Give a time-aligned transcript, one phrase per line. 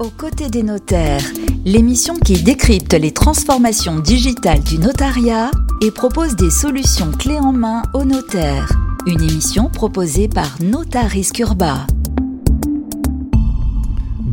[0.00, 1.24] Aux côtés des notaires,
[1.64, 5.50] l'émission qui décrypte les transformations digitales du notariat
[5.82, 8.70] et propose des solutions clés en main aux notaires.
[9.06, 11.84] Une émission proposée par Notarisque Urba.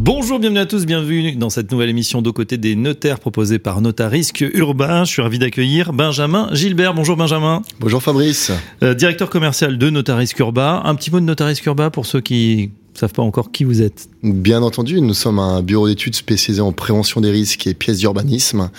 [0.08, 3.82] Bonjour, bienvenue à tous, bienvenue dans cette nouvelle émission d'aux côtés des notaires proposée par
[3.82, 5.04] Notarisque Urbain.
[5.04, 6.94] Je suis ravi d'accueillir Benjamin Gilbert.
[6.94, 7.64] Bonjour Benjamin.
[7.80, 8.52] Bonjour Fabrice.
[8.84, 10.84] Euh, directeur commercial de Notarisque Urbain.
[10.86, 13.82] Un petit mot de Notarisque Urbain pour ceux qui ne savent pas encore qui vous
[13.82, 14.08] êtes.
[14.22, 18.70] Bien entendu, nous sommes un bureau d'études spécialisé en prévention des risques et pièces d'urbanisme.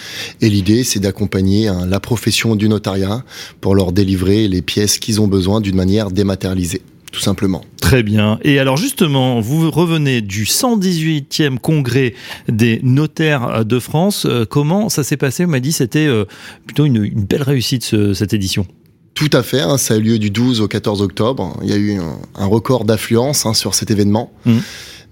[0.41, 3.25] Et l'idée, c'est d'accompagner hein, la profession du notariat
[3.61, 6.83] pour leur délivrer les pièces qu'ils ont besoin d'une manière dématérialisée
[7.27, 7.65] simplement.
[7.81, 8.39] Très bien.
[8.43, 12.15] Et alors justement, vous revenez du 118e congrès
[12.49, 14.27] des notaires de France.
[14.27, 15.45] Euh, comment ça s'est passé?
[15.45, 16.25] On m'a dit c'était euh,
[16.67, 18.67] plutôt une, belle réussite cette édition.
[19.15, 19.77] Tout à fait, hein.
[19.77, 21.59] ça a eu lieu du 12 au 14 octobre.
[21.63, 21.99] Il y a eu
[22.37, 24.33] un, record d'affluence hein, sur cet événement.
[24.45, 24.59] Mmh.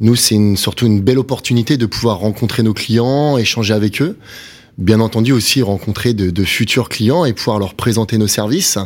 [0.00, 4.16] Nous, c'est surtout une belle opportunité de pouvoir rencontrer nos clients, échanger avec eux.
[4.78, 8.78] Bien entendu aussi rencontrer de, de futurs clients et pouvoir leur présenter nos services.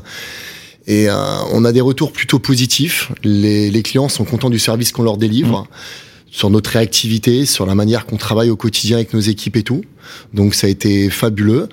[0.89, 1.15] Et euh,
[1.53, 3.13] on a des retours plutôt positifs.
[3.23, 5.61] Les, les, clients sont contents du service qu'on leur délivre.
[5.61, 5.67] Mmh.
[6.31, 9.83] sur notre réactivité, sur la manière qu'on travaille au quotidien avec nos équipes et tout.
[10.35, 11.69] Donc ça a été fabuleux.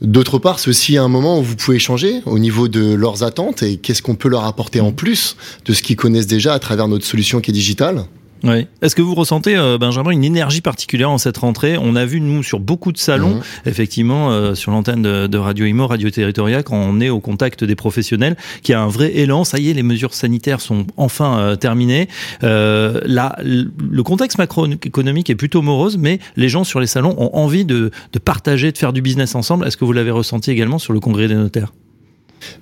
[0.00, 3.62] D'autre part, c'est aussi un moment où vous pouvez échanger au niveau de leurs attentes
[3.62, 4.96] et qu'est-ce qu'on peut leur apporter en mmh.
[4.96, 8.04] plus de ce qu'ils connaissent déjà à travers notre solution qui est digitale.
[8.42, 8.66] Oui.
[8.82, 11.78] Est-ce que vous ressentez, euh, Benjamin, une énergie particulière en cette rentrée?
[11.78, 13.42] On a vu, nous, sur beaucoup de salons, mhm.
[13.66, 17.74] effectivement, euh, sur l'antenne de, Radio Imo, Radio Territoria, quand on est au contact des
[17.74, 19.44] professionnels, qu'il y a un vrai élan.
[19.44, 22.08] Ça y est, les mesures sanitaires sont enfin euh, terminées.
[22.42, 27.64] là, le contexte macroéconomique est plutôt morose, mais les gens sur les salons ont envie
[27.64, 29.66] de, de partager, de faire du business ensemble.
[29.66, 31.72] Est-ce que vous l'avez ressenti également sur le congrès des notaires?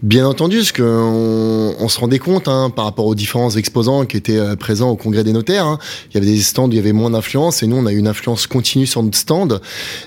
[0.02, 4.16] Bien entendu, parce qu'on on se rendait compte hein, par rapport aux différents exposants qui
[4.16, 5.66] étaient euh, présents au congrès des notaires.
[5.66, 5.78] Hein.
[6.10, 7.92] Il y avait des stands où il y avait moins d'influence et nous on a
[7.92, 9.60] eu une influence continue sur notre stand.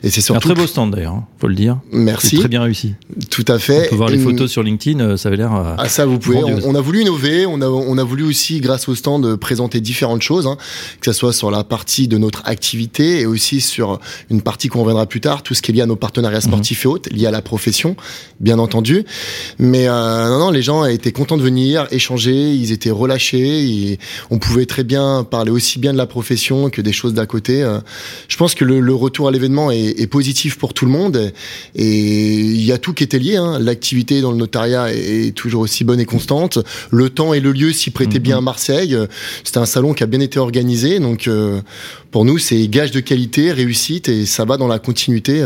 [0.03, 1.79] Et c'est surtout un très beau stand d'ailleurs, hein, faut le dire.
[1.91, 2.37] Merci.
[2.37, 2.95] Très bien réussi.
[3.29, 3.87] Tout à fait.
[3.87, 5.53] On peut voir les photos sur LinkedIn, euh, ça avait l'air.
[5.53, 6.37] Euh, ah ça vous pouvez.
[6.43, 10.21] On, a voulu innover, on a on a voulu aussi grâce au stand présenter différentes
[10.21, 10.57] choses, hein,
[11.01, 13.99] que ce soit sur la partie de notre activité et aussi sur
[14.29, 16.51] une partie qu'on reviendra plus tard, tout ce qui est lié à nos partenariats mhm.
[16.51, 17.95] sportifs et autres, lié à la profession,
[18.39, 19.05] bien entendu.
[19.59, 23.99] Mais euh, non, non, les gens étaient contents de venir, échanger, ils étaient relâchés, et
[24.29, 27.63] on pouvait très bien parler aussi bien de la profession que des choses d'à côté.
[27.63, 27.79] Euh,
[28.27, 31.31] je pense que le, le retour à l'événement est, est, positif pour tout le monde,
[31.75, 33.37] et il y a tout qui était lié.
[33.37, 33.59] Hein.
[33.59, 36.59] L'activité dans le notariat est, toujours aussi bonne et constante.
[36.91, 38.45] Le temps et le lieu s'y prêtaient bien à mhm.
[38.45, 38.97] Marseille.
[39.43, 41.61] C'était un salon qui a bien été organisé, donc euh,
[42.11, 45.43] pour nous, c'est gage de qualité, réussite, et ça va dans la continuité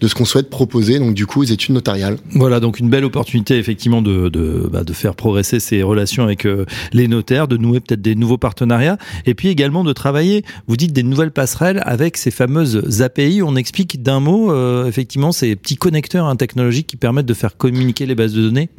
[0.00, 2.18] de ce qu'on souhaite proposer, donc du coup, aux études notariales.
[2.32, 6.64] Voilà, donc une belle opportunité effectivement de, de, bah, faire progresser ces relations avec euh,
[6.92, 10.92] les notaires, de nouer peut-être des nouveaux partenariats, et puis également de travailler, vous dites,
[10.92, 13.42] des nouvelles passerelles avec ces fameuses API.
[13.42, 17.56] On explique d'un mot, euh, effectivement, ces petits connecteurs hein, technologiques qui permettent de faire
[17.56, 18.70] communiquer les bases de données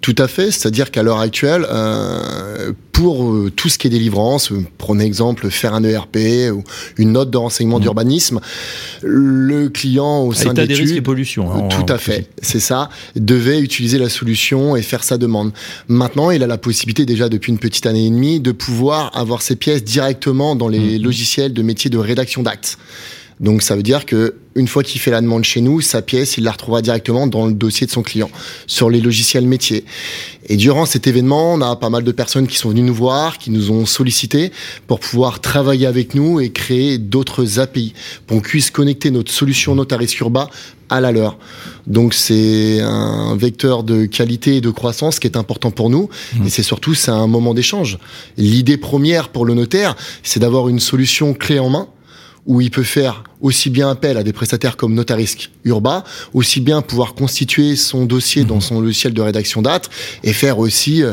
[0.00, 4.50] tout à fait, c'est-à-dire qu'à l'heure actuelle, euh, pour euh, tout ce qui est délivrance,
[4.50, 6.16] euh, prenez exemple faire un ERP
[6.52, 6.64] ou
[6.96, 7.82] une note de renseignement mmh.
[7.82, 8.40] d'urbanisme,
[9.02, 11.52] le client au sein de des risques et pollution.
[11.52, 15.52] Hein, tout à fait, c'est ça, devait utiliser la solution et faire sa demande.
[15.88, 19.42] Maintenant, il a la possibilité déjà depuis une petite année et demie de pouvoir avoir
[19.42, 21.02] ses pièces directement dans les mmh.
[21.02, 22.78] logiciels de métier de rédaction d'actes.
[23.40, 26.36] Donc ça veut dire que une fois qu'il fait la demande chez nous, sa pièce,
[26.36, 28.30] il la retrouvera directement dans le dossier de son client,
[28.66, 29.84] sur les logiciels métiers.
[30.48, 33.38] Et durant cet événement, on a pas mal de personnes qui sont venues nous voir,
[33.38, 34.50] qui nous ont sollicité
[34.86, 37.94] pour pouvoir travailler avec nous et créer d'autres API,
[38.26, 40.50] pour qu'on puisse connecter notre solution Notaris Urba
[40.90, 41.38] à la leur.
[41.86, 46.10] Donc c'est un vecteur de qualité et de croissance qui est important pour nous.
[46.34, 46.46] Mmh.
[46.46, 47.98] Et c'est surtout, c'est un moment d'échange.
[48.36, 51.88] L'idée première pour le notaire, c'est d'avoir une solution clé en main
[52.46, 56.82] où il peut faire aussi bien appel à des prestataires comme Notarisk Urba, aussi bien
[56.82, 58.60] pouvoir constituer son dossier dans mhm.
[58.60, 59.90] son logiciel de rédaction date
[60.24, 61.12] et faire aussi, euh,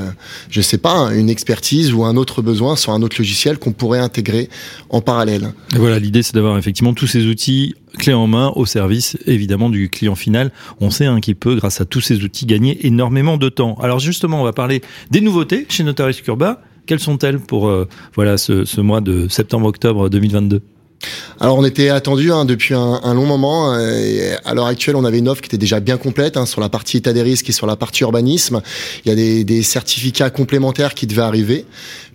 [0.50, 3.72] je sais pas, hein, une expertise ou un autre besoin sur un autre logiciel qu'on
[3.72, 4.50] pourrait intégrer
[4.90, 5.54] en parallèle.
[5.76, 9.70] Et voilà, l'idée c'est d'avoir effectivement tous ces outils clés en main au service évidemment
[9.70, 10.52] du client final.
[10.80, 13.76] On sait hein, qu'il peut, grâce à tous ces outils, gagner énormément de temps.
[13.82, 14.82] Alors justement, on va parler
[15.12, 16.62] des nouveautés chez Notarisk Urba.
[16.86, 20.62] Quelles sont-elles pour euh, voilà ce, ce mois de septembre-octobre 2022
[21.40, 23.74] alors on était attendu hein, depuis un, long moment.
[23.74, 26.46] Euh, et à l'heure actuelle, on avait une offre qui était déjà bien complète hein,
[26.46, 28.62] sur la partie état des risques et sur la partie urbanisme.
[29.06, 31.66] Il y a des, des certificats complémentaires qui devaient arriver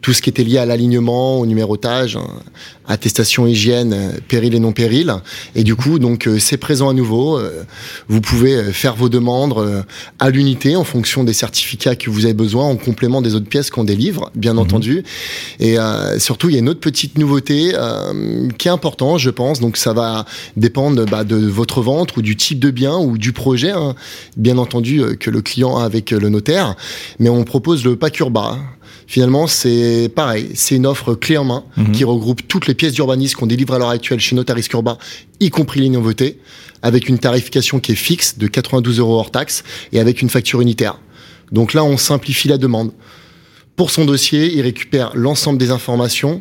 [0.03, 2.27] tout ce qui était lié à l'alignement, au numérotage, hein,
[2.89, 5.15] attestation hygiène, euh, péril et non péril.
[5.55, 7.39] Et du coup, donc euh, c'est présent à nouveau.
[7.39, 7.63] Euh,
[8.09, 9.85] vous pouvez faire vos demandes
[10.19, 13.71] à l'unité en fonction des certificats que vous avez besoin, en complément des autres pièces
[13.71, 14.59] qu'on délivre, bien mhm.
[14.59, 15.05] entendu.
[15.61, 15.77] Et
[16.19, 17.73] surtout, il y a une autre petite nouveauté
[18.59, 19.61] qui est Exactement, je pense.
[19.61, 20.25] Donc ça va
[20.57, 23.95] dépendre bah, de votre vente ou du type de bien ou du projet, hein.
[24.37, 26.75] bien entendu, euh, que le client a avec le notaire.
[27.19, 28.59] Mais on propose le pack urbain.
[29.07, 31.93] Finalement, c'est pareil, c'est une offre clé en main Mhm.
[31.93, 34.97] qui regroupe toutes les pièces d'urbanisme qu'on délivre à l'heure actuelle chez Notaris Urbain,
[35.41, 36.39] y compris les nouveautés,
[36.83, 40.61] avec une tarification qui est fixe de 92 euros hors taxe et avec une facture
[40.63, 40.99] unitaire.
[41.51, 42.93] Donc là, on simplifie la demande.
[43.77, 46.41] Pour son dossier, il récupère l'ensemble des informations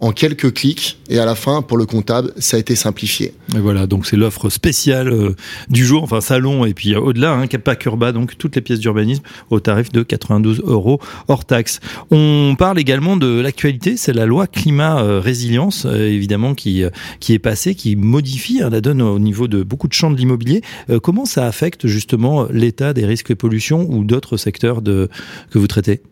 [0.00, 3.34] en quelques clics et à la fin, pour le comptable, ça a été simplifié.
[3.54, 5.34] Et voilà, donc c'est l'offre spéciale euh,
[5.68, 8.78] du jour, enfin salon et puis euh, au-delà, hein, Pack Urba, donc toutes les pièces
[8.78, 11.80] d'urbanisme au tarif de 92 euros hors taxe.
[12.10, 16.84] On parle également de l'actualité, c'est la loi climat euh, résilience, évidemment, qui
[17.20, 20.16] qui est passée, qui modifie hein, la donne au niveau de beaucoup de champs de
[20.16, 20.62] l'immobilier.
[21.02, 25.08] Comment ça affecte justement l'état des risques et pollution ou d'autres secteurs de
[25.50, 26.02] que vous traitez?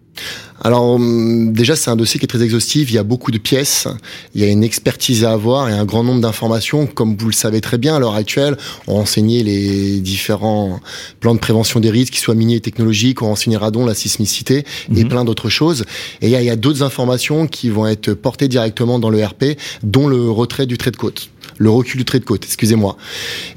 [0.62, 3.36] Alors hum, déjà c'est un dossier qui est très exhaustif, il y a beaucoup de
[3.38, 3.86] pièces,
[4.34, 6.86] il y a une expertise à avoir et un grand nombre d'informations.
[6.86, 10.80] Comme vous le savez très bien, à l'heure actuelle, on renseignait les différents
[11.20, 14.64] plans de prévention des risques, qu'ils soient miniers et technologiques, on renseignait radon, la sismicité
[14.94, 15.08] et Mhm.
[15.08, 15.84] plein d'autres choses.
[16.22, 19.10] Et il y a, il y a d'autres informations qui vont être portées directement dans
[19.10, 21.28] le RP, dont le retrait du trait de côte,
[21.58, 22.96] le recul du trait de côte, excusez-moi.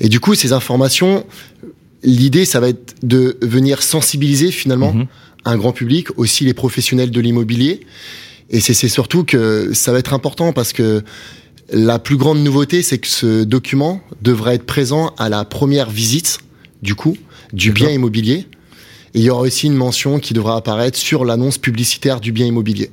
[0.01, 1.25] Et du coup, ces informations,
[2.03, 5.07] l'idée, ça va être de venir sensibiliser finalement Mhm.
[5.45, 7.81] Un grand public, aussi les professionnels de l'immobilier.
[8.49, 11.03] Et c'est surtout que ça va être important parce que
[11.71, 16.39] la plus grande nouveauté, c'est que ce document devra être présent à la première visite,
[16.81, 17.15] du coup,
[17.53, 18.47] du bien immobilier.
[19.13, 22.47] Et il y aura aussi une mention qui devra apparaître sur l'annonce publicitaire du bien
[22.47, 22.91] immobilier.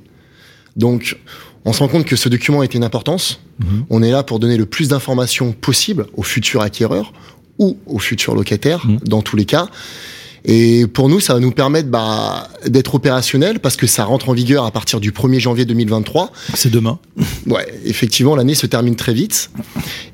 [0.77, 1.17] Donc,
[1.65, 3.41] on se rend compte que ce document est une importance.
[3.59, 3.87] Mhm.
[3.91, 7.13] On est là pour donner le plus d'informations possible aux futurs acquéreurs
[7.59, 8.99] ou aux futurs locataires, Mhm.
[9.07, 9.69] dans tous les cas.
[10.49, 14.33] Et pour nous, ça va nous permettre bah, d'être opérationnel parce que ça rentre en
[14.33, 16.31] vigueur à partir du 1er janvier 2023.
[16.55, 16.99] C'est demain.
[17.47, 19.51] Ouais, effectivement, l'année se termine très vite.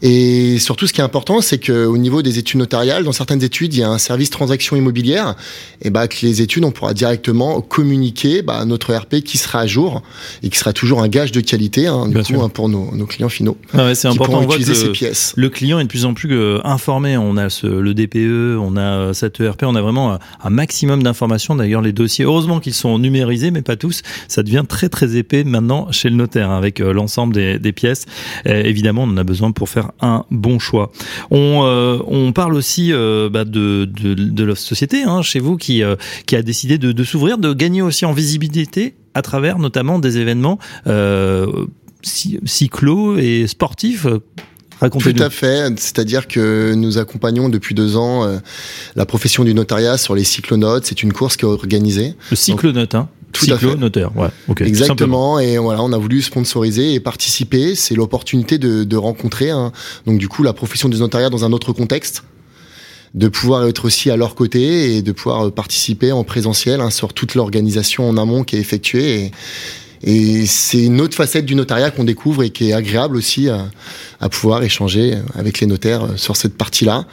[0.03, 3.73] Et surtout, ce qui est important, c'est qu'au niveau des études notariales, dans certaines études,
[3.75, 5.35] il y a un service transaction immobilière.
[5.81, 9.67] Et bah, que les études, on pourra directement communiquer bah, notre RP qui sera à
[9.67, 10.03] jour
[10.43, 13.07] et qui sera toujours un gage de qualité hein, du coup, hein, pour nos, nos
[13.07, 14.39] clients finaux Ah ouais, c'est important.
[14.41, 15.33] On voit utiliser que- ces pièces.
[15.37, 17.17] Le client est de plus en plus euh, informé.
[17.17, 21.03] On a ce, le DPE, on a euh, cette ERP, on a vraiment un, maximum
[21.03, 21.55] d'informations.
[21.57, 24.03] D'ailleurs, les dossiers, heureusement qu'ils sont numérisés, mais pas tous.
[24.29, 28.07] Ça devient très très épais maintenant chez le notaire hein, avec euh, l'ensemble des, pièces.
[28.47, 30.93] Euh, évidemment, on en a besoin pour faire un bon choix.
[31.31, 35.83] On, euh, parle aussi bah, de, de, de la société hein, chez vous qui,
[36.27, 40.17] qui a décidé de, de s'ouvrir, de gagner aussi en visibilité à travers notamment des
[40.19, 40.59] événements
[42.03, 44.07] cy- cyclo et sportifs.
[44.83, 45.17] Racontez-nous.
[45.17, 45.79] Tout à fait.
[45.79, 48.39] C'est-à-dire que nous accompagnons depuis deux ans euh,
[48.97, 50.85] la profession du notariat sur les cyclonotes.
[50.87, 52.15] C'est une course qui est organisée.
[52.31, 53.09] Le cyclonote, hein.
[53.31, 53.67] Tout à fait.
[53.67, 54.29] Cyclonotaire, ouais.
[54.49, 54.59] Ok.
[54.59, 55.39] tout simplement.
[55.39, 55.39] Exactement.
[55.39, 57.77] Et voilà, on a voulu sponsoriser et participer.
[57.77, 59.73] C'est l'opportunité de, de rencontrer, hein,
[60.05, 62.25] donc du coup, la profession du notariat dans un autre contexte,
[63.15, 66.91] de pouvoir être aussi à leur côté et de pouvoir euh, participer en présentiel hein,
[66.91, 69.21] sur toute l'organisation en amont qui est effectuée.
[69.21, 69.33] Et,
[70.05, 73.69] et c'est une autre facette du notariat qu'on découvre et qui est agréable aussi à,
[74.21, 77.07] à pouvoir échanger avec les notaires sur cette partie-là.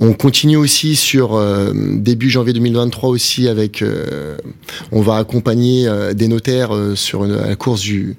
[0.00, 4.36] On continue aussi sur euh, début janvier 2023 aussi avec euh,
[4.92, 8.16] on va accompagner euh, des notaires euh, sur une, la course du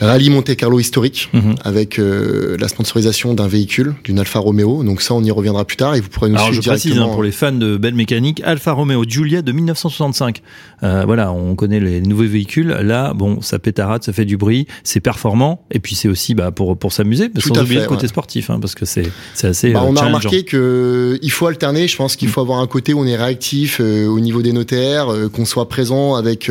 [0.00, 1.54] rallye Monte Carlo historique Mhm.
[1.64, 4.82] avec euh, la sponsorisation d'un véhicule d'une Alfa Romeo.
[4.84, 6.98] Donc ça on y reviendra plus tard et vous pourrez nous Alors je suivre précise
[6.98, 10.42] hein, pour les fans de belle mécanique, Alfa Romeo Giulia de 1965.
[10.82, 12.68] Euh, voilà, on connaît les nouveaux véhicules.
[12.68, 16.50] Là, bon, ça pétarade, ça fait du bruit, c'est performant, et puis c'est aussi bah,
[16.50, 18.08] pour pour s'amuser, sans à oublier fait, le côté ouais.
[18.08, 19.70] sportif, hein, parce que c'est c'est assez.
[19.72, 21.86] Bah, euh, on a remarqué que il faut alterner.
[21.88, 22.32] Je pense qu'il Mm.
[22.32, 25.68] faut avoir un côté où on est réactif euh, au niveau des notaires, qu'on soit
[25.68, 26.50] présent avec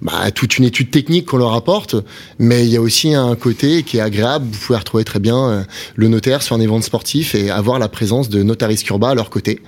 [0.00, 1.96] bah, toute une étude technique qu'on leur apporte.
[2.38, 4.46] Mais y a aussi un côté qui est agréable.
[4.50, 5.62] Vous pouvez retrouver très bien euh,
[5.96, 9.30] le notaire sur un événement sportif et avoir la présence de Notaris Curba à leur
[9.30, 9.60] côté.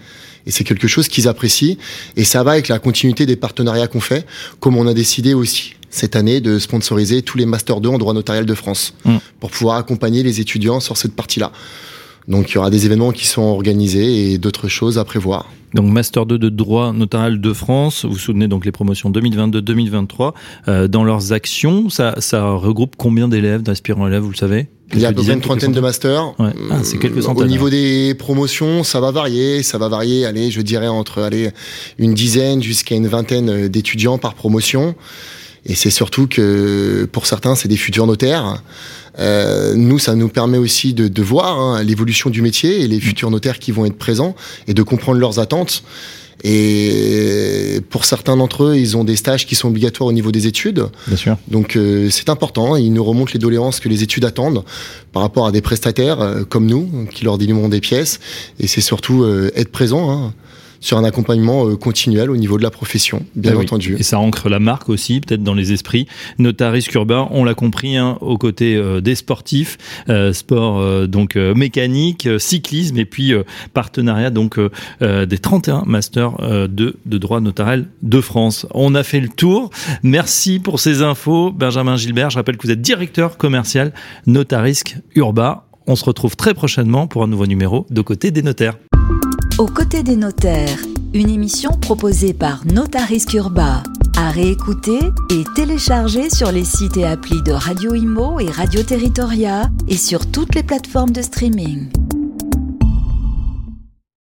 [0.47, 1.77] Et c'est quelque chose qu'ils apprécient.
[2.17, 4.27] Et ça va avec la continuité des partenariats qu'on fait,
[4.61, 8.15] comme on a décidé aussi cette année de sponsoriser tous les Master 2 en droit
[8.15, 9.19] notarial de France Mm.
[9.39, 11.53] pour pouvoir accompagner les étudiants sur cette partie-là.
[12.29, 15.47] Donc il y aura des événements qui sont organisés et d'autres choses à prévoir.
[15.75, 20.33] Donc Master 2 de droit notarial de France, vous soutenez donc les promotions 2022-2023
[20.69, 21.91] euh, dans leurs actions.
[21.91, 24.69] Ça, ça regroupe combien d'élèves, d'aspirants élèves, vous le savez?
[24.93, 26.39] Il y a à peu Quelques près une trentaine de masters.
[26.39, 26.51] Ouais.
[26.71, 29.65] Ah, c'est quelques centaines, Au niveau des promotions, ça va varier.
[29.65, 31.51] Ça va varier, allez, je dirais entre allez,
[31.99, 34.95] une dizaine jusqu'à une vingtaine euh, d'étudiants par promotion.
[35.67, 38.63] Et c'est surtout que pour certains, c'est des futurs notaires.
[39.19, 43.01] Euh, nous, ça nous permet aussi de, de voir hein, l'évolution du métier et les
[43.01, 44.35] futurs notaires qui vont être présents
[44.67, 45.85] et de comprendre leurs attentes.
[46.47, 50.47] Et pour certains d'entre eux, ils ont des stages qui sont obligatoires au niveau des
[50.47, 50.85] études.
[51.07, 51.37] Bien sûr.
[51.49, 52.77] Donc euh, c'est important.
[52.77, 54.63] Ils nous remontent les doléances que les études attendent
[55.13, 58.21] par rapport à des prestataires euh, comme nous qui leur délivrons des pièces.
[58.61, 60.11] Et c'est surtout euh, être présent.
[60.11, 60.35] Hein
[60.85, 63.97] sur un accompagnement euh, continuel au niveau de la profession, bien ah entendu.
[63.99, 66.07] Et ça ancre la marque aussi, peut-être dans les esprits.
[66.39, 69.79] Notaris urbain, on l'a compris, hein, aux côtés euh, des sportifs,
[70.11, 73.33] euh, sport donc mécanique, cyclisme et puis
[73.73, 74.59] partenariat donc
[75.01, 76.37] des 31 masters
[76.69, 78.67] de, de droit notarial de France.
[78.75, 79.71] On a fait le tour.
[80.03, 82.31] Merci pour ces infos, Benjamin Gilbert.
[82.31, 83.93] Je rappelle que vous êtes directeur commercial
[84.27, 85.67] Notarisque Urba.
[85.87, 88.77] On se retrouve très prochainement pour un nouveau numéro de côté des notaires.
[89.57, 90.81] Aux côtés des notaires,
[91.13, 93.85] une émission proposée par Notaris Urba,
[94.17, 94.99] à réécouter
[95.31, 100.29] et télécharger sur les sites et applis de Radio Imo et Radio Territoria et sur
[100.29, 101.89] toutes les plateformes de streaming.